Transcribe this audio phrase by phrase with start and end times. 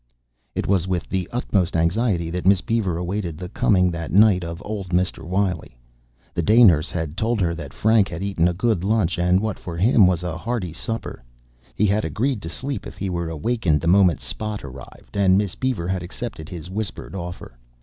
[0.55, 4.59] It was with the utmost anxiety that Miss Beaver awaited the coming that night of
[4.65, 5.23] old Mr.
[5.23, 5.77] Wiley.
[6.33, 9.59] The day nurse had told her that Frank had eaten a good lunch and what
[9.59, 11.23] for him was a hearty supper.
[11.75, 15.53] He had agreed to sleep if he were awakened the moment Spot arrived, and Miss
[15.53, 17.59] Beaver had accepted his whispered offer.